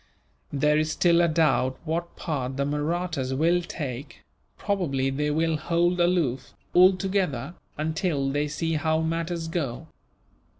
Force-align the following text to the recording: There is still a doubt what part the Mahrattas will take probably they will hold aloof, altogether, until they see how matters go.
There 0.51 0.79
is 0.79 0.91
still 0.93 1.21
a 1.21 1.27
doubt 1.27 1.77
what 1.85 2.15
part 2.15 2.57
the 2.57 2.65
Mahrattas 2.65 3.35
will 3.35 3.61
take 3.61 4.23
probably 4.57 5.11
they 5.11 5.29
will 5.29 5.57
hold 5.57 5.99
aloof, 5.99 6.55
altogether, 6.73 7.53
until 7.77 8.31
they 8.31 8.47
see 8.47 8.73
how 8.73 9.01
matters 9.01 9.47
go. 9.47 9.85